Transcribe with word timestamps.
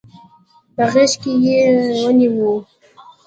په 0.75 0.83
غېږ 0.91 1.11
کې 1.21 1.31
يې 1.45 1.59
ونيو. 2.03 2.53